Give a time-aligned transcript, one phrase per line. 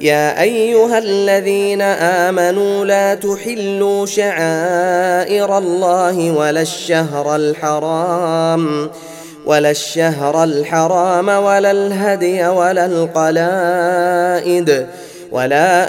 [0.00, 8.90] يا أيها الذين آمنوا لا تحلوا شعائر الله ولا الشهر الحرام
[9.46, 14.86] ولا الشهر الحرام ولا الهدي ولا القلائد
[15.32, 15.86] ولا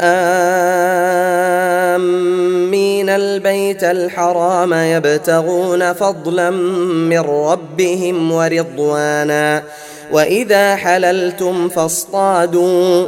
[1.95, 9.63] آمين البيت الحرام يبتغون فضلا من ربهم ورضوانا.
[10.11, 13.07] وإذا حللتم فاصطادوا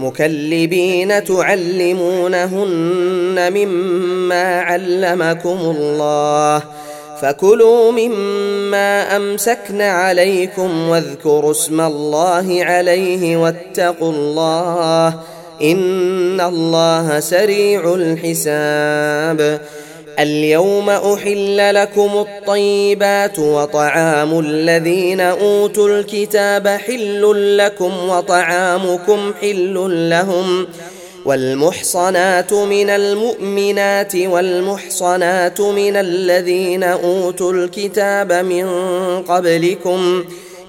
[0.00, 2.72] مكلبين تعلمونهن
[3.52, 6.62] مما علمكم الله
[7.22, 15.14] فكلوا مما أمسكن عليكم واذكروا اسم الله عليه واتقوا الله
[15.62, 19.60] إن الله سريع الحساب
[20.18, 30.66] اليوم أحل لكم الطيبات وطعام الذين أوتوا الكتاب حل لكم وطعامكم حل لهم
[31.24, 38.66] والمحصنات من المؤمنات والمحصنات من الذين أوتوا الكتاب من
[39.22, 40.24] قبلكم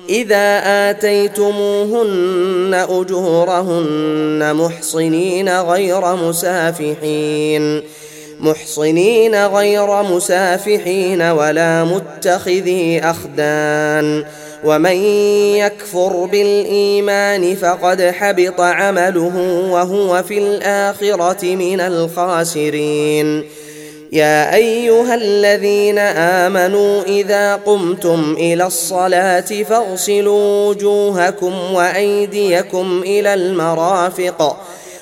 [0.10, 7.84] إذا آتيتموهن أجورهن محصنين غير مسافحين
[8.42, 14.26] محصنين غير مسافحين ولا متخذي أخدان
[14.64, 14.96] ومن
[15.56, 19.38] يكفر بالإيمان فقد حبط عمله
[19.72, 23.44] وهو في الآخرة من الخاسرين.
[24.12, 34.58] يا أيها الذين آمنوا إذا قمتم إلى الصلاة فاغسلوا وجوهكم وأيديكم إلى المرافق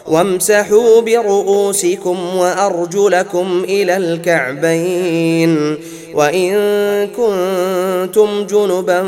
[0.10, 5.78] وامسحوا برؤوسكم وأرجلكم إلى الكعبين
[6.14, 6.54] وإن
[7.08, 9.04] كنتم جنبا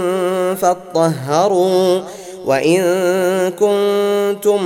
[0.61, 2.01] فاطهروا
[2.45, 2.81] وإن
[3.59, 4.61] كنتم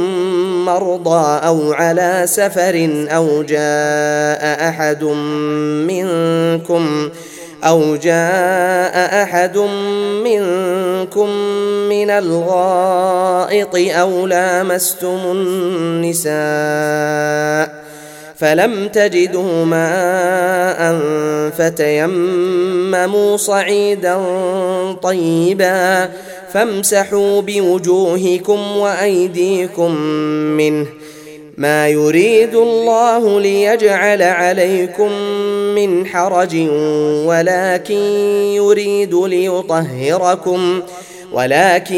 [0.65, 5.03] مرضى أو على سفر أو جاء أحد
[5.87, 7.09] منكم
[7.65, 9.57] أو جاء أحد
[10.23, 11.29] منكم
[11.89, 16.35] من الغائط أو لامستم النساء
[18.37, 20.99] فلم تجدوا ماء
[21.57, 24.21] فتيمموا صعيدا
[25.03, 26.09] طيبا
[26.53, 29.95] فامسحوا بوجوهكم وأيديكم
[30.57, 30.87] منه
[31.57, 35.11] ما يريد الله ليجعل عليكم
[35.75, 36.55] من حرج
[37.25, 37.95] ولكن
[38.55, 40.81] يريد ليطهركم
[41.33, 41.95] ولكن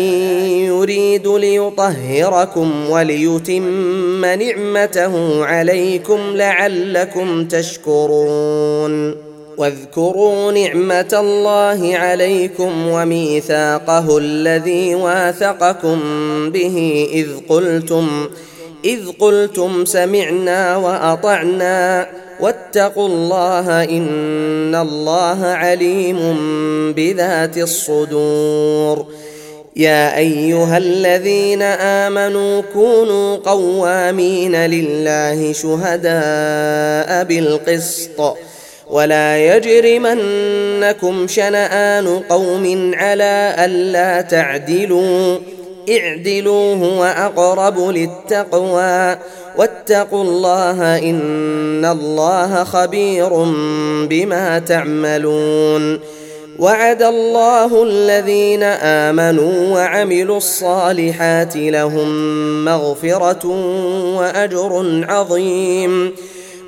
[0.47, 9.27] يريد ليطهركم وليتم نعمته عليكم لعلكم تشكرون.
[9.57, 15.99] واذكروا نعمة الله عليكم وميثاقه الذي واثقكم
[16.49, 18.27] به إذ قلتم
[18.87, 22.07] إذ قلتم سمعنا وأطعنا
[22.39, 26.19] واتقوا الله إن الله عليم
[26.93, 29.05] بذات الصدور.
[29.75, 38.37] يا أيها الذين آمنوا كونوا قوامين لله شهداء بالقسط.
[38.89, 45.37] ولا يجرمنكم شنآن قوم على ألا تعدلوا.
[45.89, 49.15] اعدلوا هو أقرب للتقوى.
[49.57, 53.29] واتقوا الله إن الله خبير
[54.09, 55.99] بما تعملون.
[56.59, 62.09] وعد الله الذين آمنوا وعملوا الصالحات لهم
[62.65, 63.47] مغفرة
[64.17, 66.15] وأجر عظيم.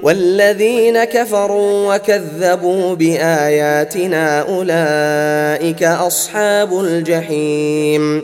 [0.04, 8.24] والذين كفروا وكذبوا بآياتنا أولئك أصحاب الجحيم.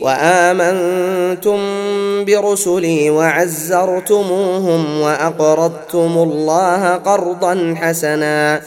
[0.00, 1.58] وآمنتم
[2.24, 8.62] برسلي وعزرتموهم وأقرضتم الله قرضا حسنا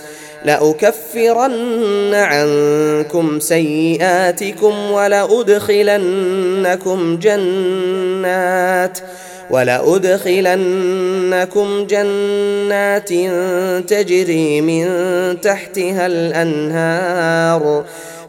[0.45, 5.97] لأكفرن عنكم سيئاتكم ولأدخلنكم
[7.17, 8.99] جنات
[9.49, 10.57] ولأدخلنكم
[11.87, 13.09] جنات
[13.89, 14.85] تجري من
[15.41, 17.83] تحتها الأنهار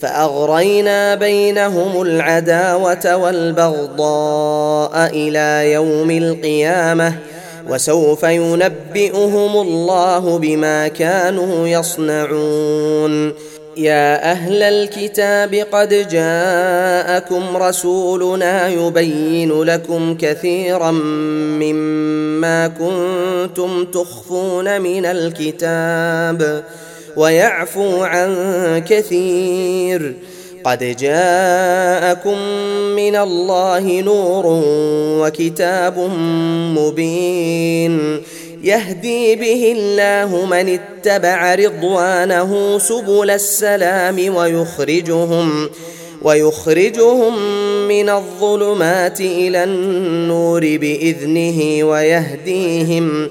[0.00, 7.14] فأغرينا بينهم العداوة والبغضاء إلى يوم القيامة
[7.68, 13.34] وسوف ينبئهم الله بما كانوا يصنعون.
[13.76, 20.90] يا أهل الكتاب قد جاءكم رسولنا يبين لكم كثيرا
[21.60, 26.64] مما كنتم تخفون من الكتاب.
[27.20, 28.30] ويعفو عن
[28.88, 30.14] كثير.
[30.64, 32.38] قد جاءكم
[32.96, 34.44] من الله نور
[35.20, 35.98] وكتاب
[36.78, 38.22] مبين.
[38.62, 45.70] يهدي به الله من اتبع رضوانه سبل السلام ويخرجهم
[46.22, 47.38] ويخرجهم
[47.88, 53.30] من الظلمات إلى النور بإذنه ويهديهم.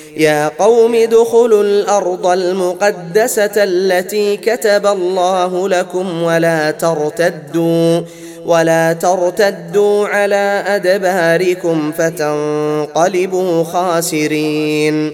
[0.17, 8.01] يا قوم ادخلوا الأرض المقدسة التي كتب الله لكم ولا ترتدوا
[8.45, 15.13] ولا ترتدوا على أدباركم فتنقلبوا خاسرين.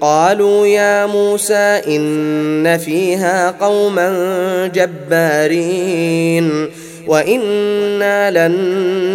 [0.00, 6.70] قالوا يا موسى إن فيها قوما جبارين
[7.06, 8.54] وإنا لن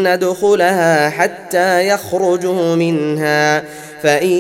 [0.08, 3.64] ندخلها حتى يخرجوا منها.
[4.04, 4.32] فإن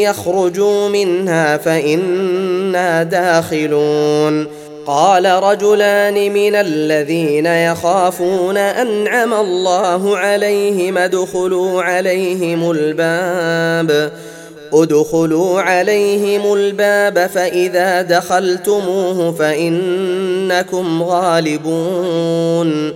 [0.00, 4.46] يخرجوا منها فإنا داخلون.
[4.86, 14.12] قال رجلان من الذين يخافون أنعم الله عليهم ادخلوا عليهم الباب.
[14.72, 22.94] ادخلوا عليهم الباب فإذا دخلتموه فإنكم غالبون.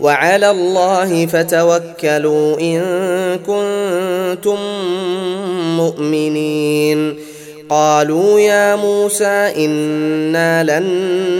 [0.00, 2.80] وعلى الله فتوكلوا إن
[3.46, 4.58] كنتم
[5.76, 7.16] مؤمنين.
[7.68, 10.84] قالوا يا موسى إنا لن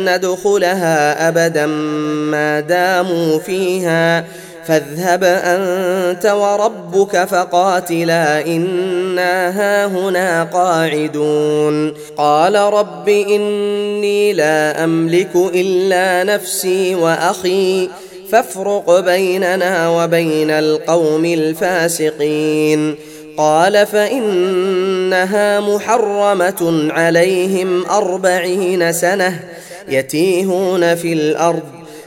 [0.08, 4.24] ندخلها أبدا ما داموا فيها
[4.66, 11.94] فاذهب أنت وربك فقاتلا إنا هاهنا قاعدون.
[12.16, 17.88] قال رب إني لا أملك إلا نفسي وأخي
[18.34, 22.94] فافرق بيننا وبين القوم الفاسقين.
[23.36, 29.40] قال فإنها محرمة عليهم أربعين سنة
[29.88, 31.73] يتيهون في الأرض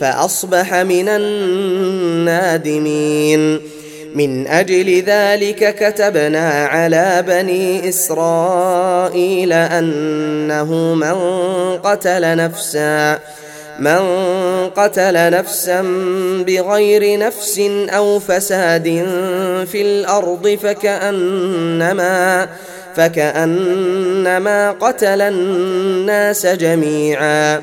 [0.00, 2.54] فأصبح من النادمين.
[4.14, 11.14] من أجل ذلك كتبنا على بني إسرائيل أنه من
[11.78, 13.18] قتل نفسا
[13.78, 14.00] من
[14.76, 15.82] قتل نفسا
[16.46, 18.84] بغير نفس أو فساد
[19.72, 22.48] في الأرض فكأنما
[22.96, 27.62] فكأنما قتل الناس جميعا.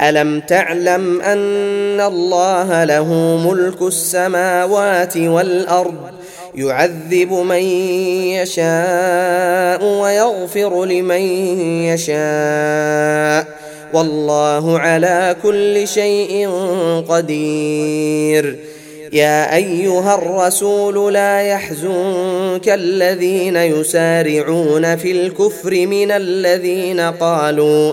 [0.00, 3.12] ألم تعلم أن الله له
[3.48, 6.10] ملك السماوات والأرض
[6.54, 7.62] يعذب من
[8.42, 11.20] يشاء ويغفر لمن
[11.84, 13.46] يشاء
[13.92, 16.50] والله على كل شيء
[17.08, 18.58] قدير.
[19.12, 27.92] يا أيها الرسول لا يحزنك الذين يسارعون في الكفر من الذين قالوا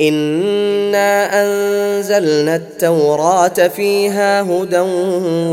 [0.00, 4.80] انا انزلنا التوراه فيها هدى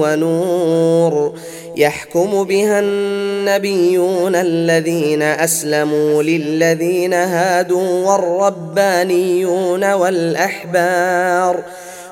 [0.01, 1.33] ونور
[1.77, 11.63] يحكم بها النبيون الذين اسلموا للذين هادوا والربانيون والاحبار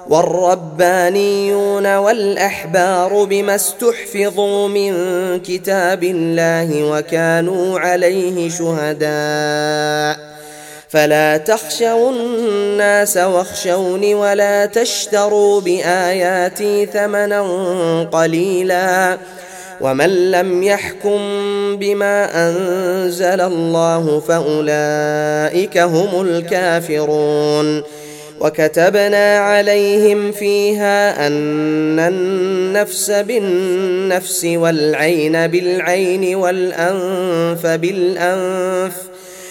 [0.10, 4.94] والربانيون والاحبار بما استحفظوا من
[5.39, 10.29] كتاب الله وكانوا عليه شهداء
[10.89, 17.41] فلا تخشوا الناس واخشوني ولا تشتروا بآياتي ثمنا
[18.04, 19.17] قليلا.
[19.82, 21.19] ومن لم يحكم
[21.78, 27.84] بما أنزل الله فأولئك هم الكافرون.
[28.41, 39.09] وكتبنا عليهم فيها أن النفس بالنفس والعين بالعين والأنف بالأنف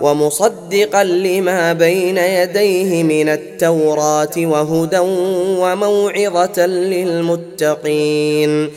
[0.00, 4.98] ومصدقا لما بين يديه من التوراة وهدى
[5.58, 8.70] وموعظة للمتقين.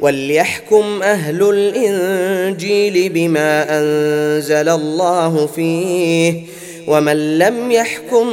[0.00, 6.42] وليحكم أهل الإنجيل بما أنزل الله فيه.
[6.88, 8.30] ومن لم يحكم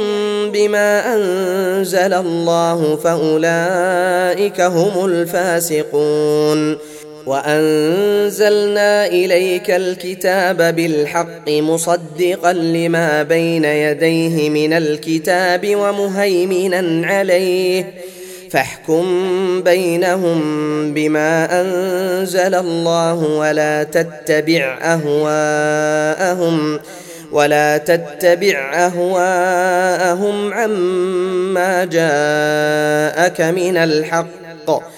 [0.52, 6.78] بما أنزل الله فأولئك هم الفاسقون.
[7.28, 17.92] وأنزلنا إليك الكتاب بالحق مصدقا لما بين يديه من الكتاب ومهيمنا عليه
[18.50, 19.04] فاحكم
[19.62, 20.40] بينهم
[20.94, 26.78] بما أنزل الله ولا تتبع أهواءهم
[27.32, 34.97] ولا تتبع أهواءهم عما جاءك من الحق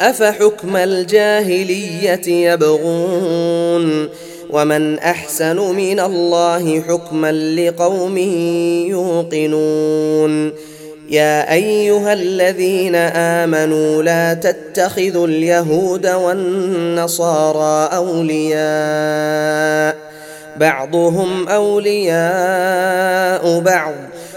[0.00, 4.08] أفحكم الجاهلية يبغون
[4.50, 8.18] ومن أحسن من الله حكما لقوم
[8.88, 10.52] يوقنون
[11.10, 19.96] يا أيها الذين آمنوا لا تتخذوا اليهود والنصارى أولياء
[20.56, 23.94] بعضهم أولياء بعض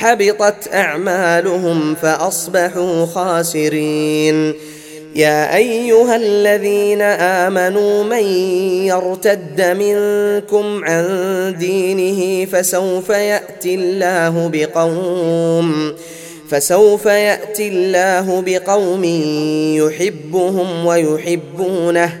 [0.00, 4.54] حبطت أعمالهم فأصبحوا خاسرين.
[5.14, 8.24] يا أيها الذين آمنوا من
[8.86, 11.06] يرتد منكم عن
[11.58, 15.94] دينه فسوف يأتي الله بقوم
[16.50, 19.04] فسوف يأتي الله بقوم
[19.84, 22.20] يحبهم ويحبونه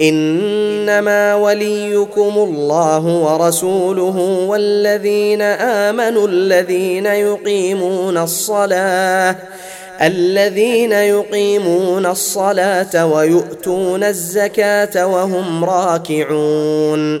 [0.00, 9.36] إنما وليكم الله ورسوله والذين آمنوا الذين يقيمون الصلاة
[10.02, 17.20] الذين يقيمون الصلاة ويؤتون الزكاة وهم راكعون.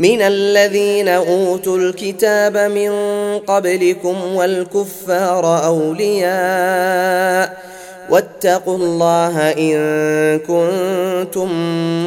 [0.00, 2.90] من الذين أوتوا الكتاب من
[3.38, 7.56] قبلكم والكفار أولياء
[8.10, 11.48] واتقوا الله إن كنتم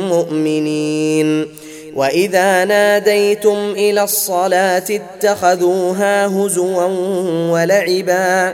[0.09, 1.47] مؤمنين
[1.95, 6.85] وإذا ناديتم إلى الصلاة اتخذوها هزوا
[7.51, 8.53] ولعبا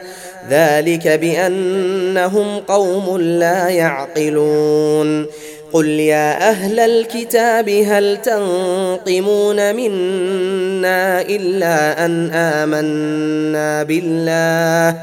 [0.49, 5.25] ذلك بأنهم قوم لا يعقلون
[5.73, 15.01] قل يا أهل الكتاب هل تنقمون منا الا ان امنا بالله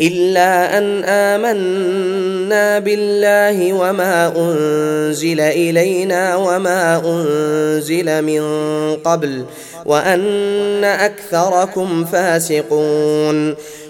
[0.00, 8.42] الا ان امنا بالله وما انزل الينا وما انزل من
[8.96, 9.44] قبل
[9.86, 13.54] وان اكثركم فاسقون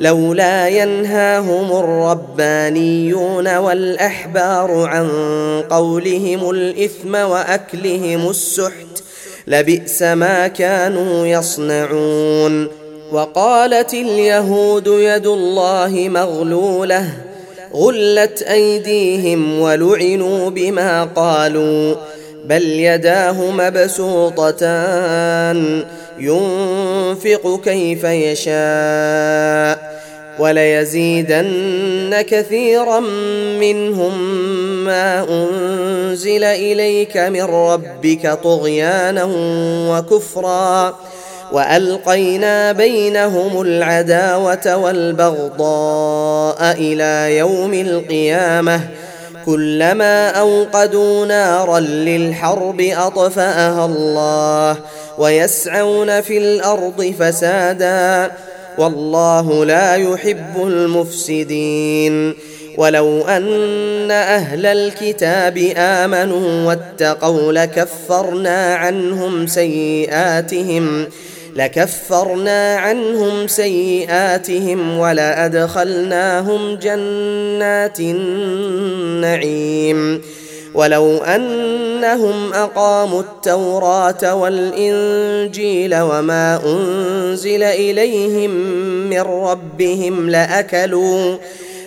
[0.00, 5.08] لولا ينهاهم الربانيون والأحبار عن
[5.70, 9.02] قولهم الإثم وأكلهم السحت
[9.46, 12.68] لبئس ما كانوا يصنعون
[13.12, 17.08] وقالت اليهود يد الله مغلولة
[17.74, 21.94] غلت أيديهم ولعنوا بما قالوا
[22.44, 24.70] بل يداه مبسوطتان
[26.18, 29.89] ينفق كيف يشاء
[30.40, 33.00] وليزيدن كثيرا
[33.60, 34.18] منهم
[34.84, 39.28] ما أنزل إليك من ربك طغيانا
[39.90, 40.96] وكفرا
[41.52, 48.80] وألقينا بينهم العداوة والبغضاء إلى يوم القيامة
[49.46, 54.76] كلما أوقدوا نارا للحرب أطفأها الله
[55.18, 58.30] ويسعون في الأرض فسادا
[58.78, 62.34] والله لا يحب المفسدين.
[62.76, 71.06] ولو أن أهل الكتاب آمنوا واتقوا لكفرنا عنهم سيئاتهم
[71.56, 78.00] لكفرنا عنهم سيئاتهم ولأدخلناهم جنات
[79.10, 80.22] النعيم.
[80.74, 88.50] ولو أنهم أقاموا التوراة والإنجيل وما أنزل إليهم
[89.10, 91.36] من ربهم لأكلوا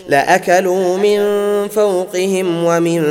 [0.08, 1.20] لأكلوا من
[1.68, 3.04] فوقهم ومن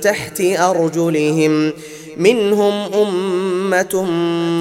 [0.00, 1.72] تحت أرجلهم
[2.16, 4.06] منهم أمة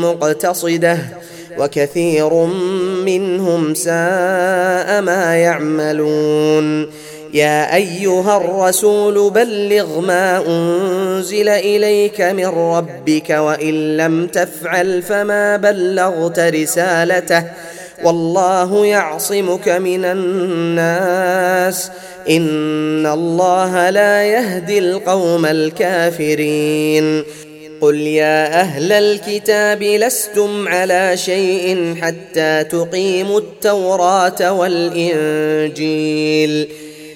[0.02, 0.98] مقتصدة
[1.58, 2.34] وكثير
[3.06, 6.90] منهم ساء ما يعملون.
[7.36, 17.44] يا أيها الرسول بلغ ما أنزل إليك من ربك وإن لم تفعل فما بلغت رسالته
[18.04, 21.92] والله يعصمك من الناس
[22.30, 27.24] إن الله لا يهدي القوم الكافرين
[27.82, 36.06] قل يا أهل الكتاب لستم على شيء حتى تقيموا التوراة والإنجيل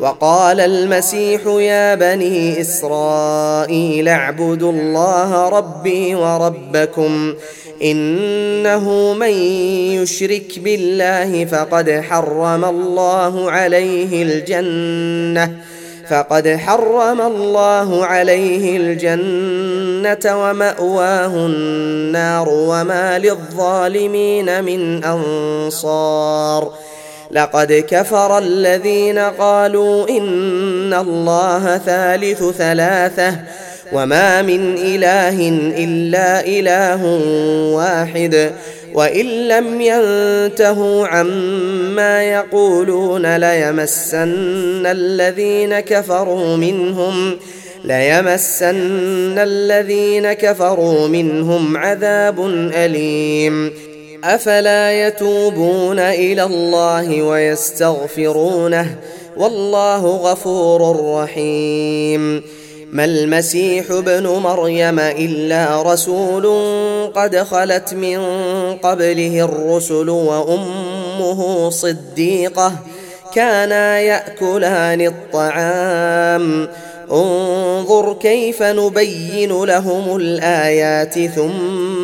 [0.00, 7.34] وقال المسيح يا بني إسرائيل اعبدوا الله ربي وربكم
[7.82, 9.32] إنه من
[10.02, 15.56] يشرك بالله فقد حرم الله عليه الجنة
[16.08, 26.72] فقد حرم الله عليه الجنة ومأواه النار وما للظالمين من أنصار
[27.30, 33.36] لقد كفر الذين قالوا إن الله ثالث ثلاثة
[33.92, 35.48] وما من إله
[35.84, 37.04] إلا إله
[37.74, 38.52] واحد
[38.94, 47.38] وإن لم ينتهوا عما يقولون ليمسن الذين كفروا منهم
[47.84, 53.72] ليمسن الذين كفروا منهم عذاب أليم
[54.24, 58.96] أفلا يتوبون إلى الله ويستغفرونه
[59.36, 62.42] والله غفور رحيم
[62.92, 66.46] ما المسيح ابن مريم إلا رسول
[67.14, 68.18] قد خلت من
[68.76, 72.72] قبله الرسل وأمه صديقة
[73.34, 76.68] كانا يأكلان الطعام
[77.12, 82.03] انظر كيف نبين لهم الآيات ثم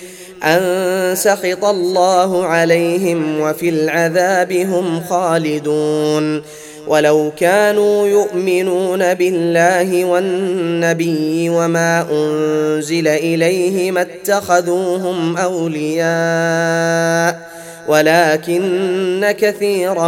[0.43, 6.41] أن سخط الله عليهم وفي العذاب هم خالدون.
[6.87, 17.51] ولو كانوا يؤمنون بالله والنبي وما أنزل إليه ما اتخذوهم أولياء
[17.87, 20.07] ولكن كثيرا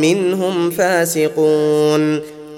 [0.00, 2.33] منهم فاسقون.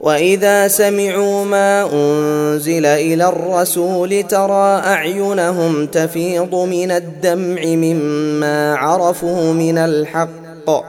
[0.00, 10.84] وإذا سمعوا ما أنزل إلى الرسول ترى أعينهم تفيض من الدمع مما عرفوا من الحق.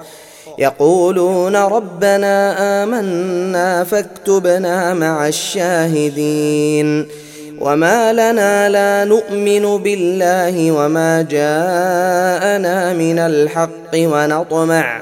[0.60, 2.36] يقولون ربنا
[2.84, 7.08] آمنا فاكتبنا مع الشاهدين.
[7.60, 15.02] وما لنا لا نؤمن بالله وما جاءنا من الحق ونطمع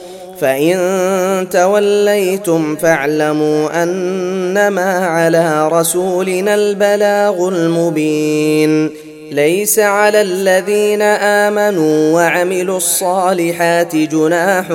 [0.41, 8.89] فإن توليتم فاعلموا أنما على رسولنا البلاغ المبين.
[9.31, 14.67] ليس على الذين آمنوا وعملوا الصالحات جناح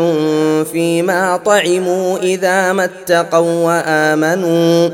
[0.72, 4.90] فيما طعموا إذا ما اتقوا وآمنوا.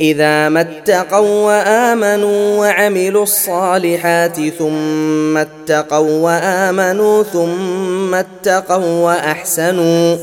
[0.00, 10.16] إذا ما اتقوا وآمنوا وعملوا الصالحات ثم اتقوا وآمنوا ثم اتقوا وأحسنوا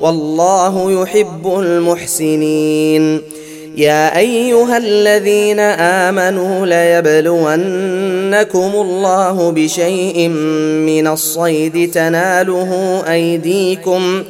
[0.00, 3.22] والله يحب المحسنين.
[3.76, 7.50] يا أيها الذين آمنوا ليبلونكم
[8.74, 10.28] الله بشيء
[10.88, 14.24] من الصيد تناله أيديكم ۖ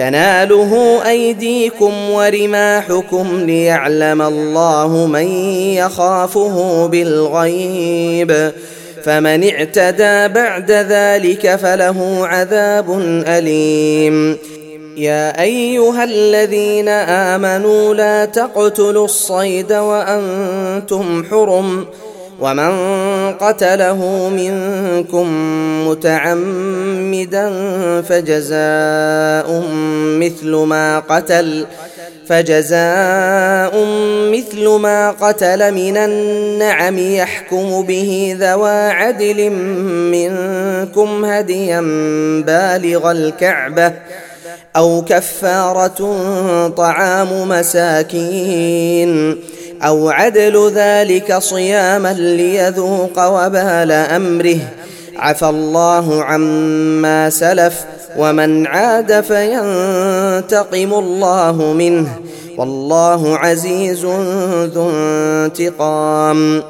[0.00, 5.26] تناله أيديكم ورماحكم ليعلم الله من
[5.74, 8.52] يخافه بالغيب
[9.04, 14.38] فمن اعتدى بعد ذلك فله عذاب أليم.
[14.96, 21.86] يا أيها الذين آمنوا لا تقتلوا الصيد وأنتم حرم.
[22.40, 22.72] ومن
[23.32, 25.26] قتله منكم
[25.88, 27.50] متعمدا
[28.02, 29.62] فجزاء
[30.18, 31.66] مثل ما قتل
[32.26, 33.84] فجزاء
[34.32, 39.50] مثل ما قتل من النعم يحكم به ذوى عدل
[40.10, 41.80] منكم هديا
[42.46, 43.92] بالغ الكعبة
[44.76, 45.98] أو كفارة
[46.76, 49.40] طعام مساكين
[49.82, 54.58] أو عدل ذلك صياما ليذوق وبال أمره.
[55.16, 57.74] عفى الله عما سلف
[58.16, 62.08] ومن عاد فينتقم الله منه.
[62.58, 64.04] والله عزيز
[64.74, 66.62] ذو انتقام.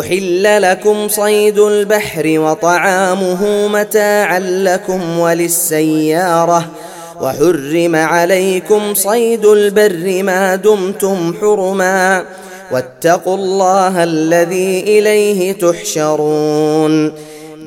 [0.00, 6.64] أحل لكم صيد البحر وطعامه متاعا لكم وللسيارة.
[7.20, 12.24] وحرم عليكم صيد البر ما دمتم حرما
[12.72, 17.12] واتقوا الله الذي إليه تحشرون.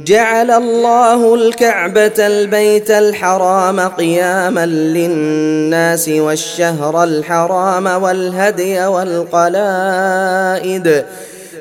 [0.05, 10.25] جعل الله الكعبة البيت الحرام قياما للناس والشهر الحرام والهدي والقلائد.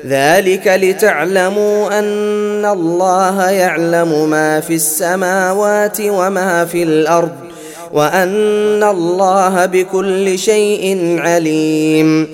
[0.07, 7.48] ذلك لتعلموا أن الله يعلم ما في السماوات وما في الأرض.
[7.93, 12.27] وأن الله بكل شيء عليم.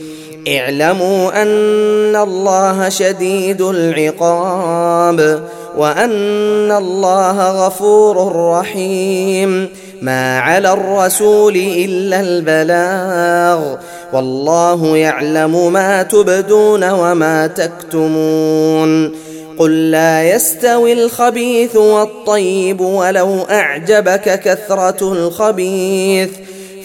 [0.48, 5.44] اعلموا أن الله شديد العقاب
[5.78, 9.70] وأن الله غفور رحيم.
[10.02, 13.76] ما على الرسول إلا البلاغ.
[14.14, 19.25] والله يعلم ما تبدون وما تكتمون.
[19.58, 26.30] قل لا يستوي الخبيث والطيب ولو أعجبك كثرة الخبيث.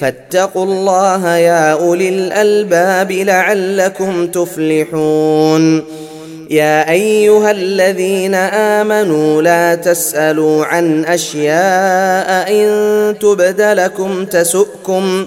[0.01, 5.85] فاتقوا الله يا أولي الألباب لعلكم تفلحون.
[6.51, 15.27] يا أيها الذين آمنوا لا تسألوا عن أشياء إن تبد لكم تسؤكم.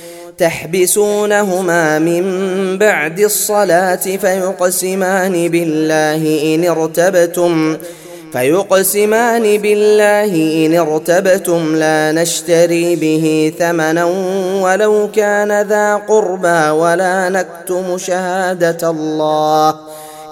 [0.41, 2.23] تحبسونهما من
[2.77, 7.77] بعد الصلاة فيقسمان بالله إن ارتبتم
[8.33, 14.05] فيقسمان بالله إن ارتبتم لا نشتري به ثمنا
[14.61, 19.75] ولو كان ذا قربى ولا نكتم شهادة الله.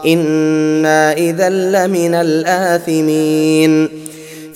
[0.06, 3.99] إنا إذا لمن الآثمين.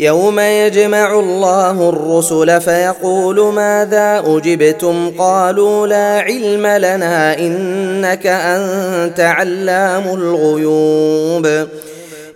[0.00, 11.68] يوم يجمع الله الرسل فيقول ماذا أجبتم؟ قالوا لا علم لنا إنك أنت علام الغيوب.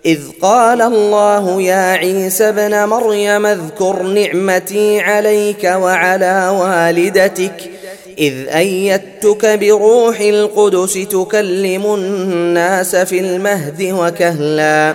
[0.06, 7.70] إذ قال الله يا عيسى ابن مريم اذكر نعمتي عليك وعلى والدتك.
[8.18, 14.94] إذ أيدتك بروح القدس تكلم الناس في المهد وكهلا.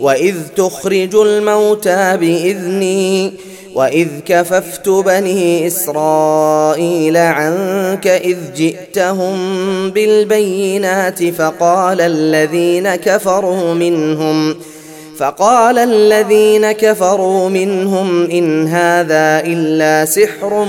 [0.00, 3.32] واذ تخرج الموتى باذني
[3.74, 9.36] واذ كففت بني اسرائيل عنك اذ جئتهم
[9.90, 14.56] بالبينات فقال الذين كفروا منهم
[15.18, 20.64] فقال الذين كفروا منهم ان هذا الا سحر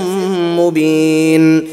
[0.58, 1.68] مبين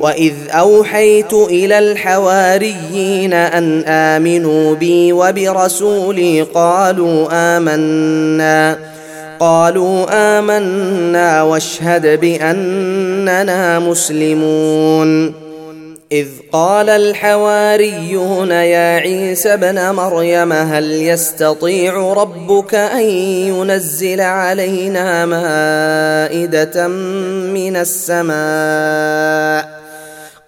[0.00, 8.78] واذ اوحيت إلى الحواريين ان امنوا بي وبرسولي قالوا امنا
[9.40, 10.06] قالوا
[10.38, 15.34] امنا واشهد باننا مسلمون
[16.12, 23.04] اذ قال الحواريون يا عيسى ابن مريم هل يستطيع ربك ان
[23.48, 26.88] ينزل علينا مائده
[27.52, 29.79] من السماء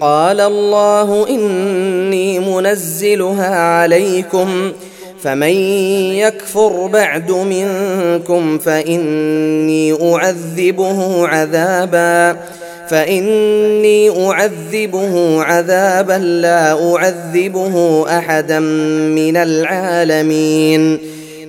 [0.00, 4.72] قال الله إني منزلها عليكم
[5.22, 5.54] فمن
[6.14, 12.36] يكفر بعد منكم فإني أعذبه عذابا
[12.88, 20.98] فإني أعذبه عذابا لا أعذبه أحدا من العالمين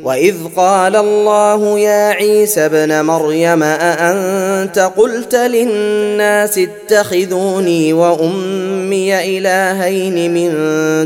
[0.03, 10.51] وإذ قال الله يا عيسى ابن مريم أأنت قلت للناس اتخذوني وأمي إلهين من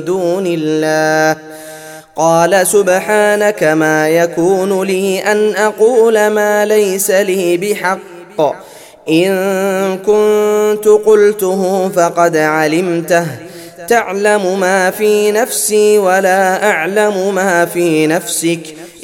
[0.05, 1.41] دون الله؟
[2.15, 8.55] قال سبحانك ما يكون لي أن أقول ما ليس لي بحق.
[9.09, 13.25] إن كنت قلته فقد علمته.
[13.87, 18.84] تعلم ما في نفسي ولا أعلم ما في نفسك.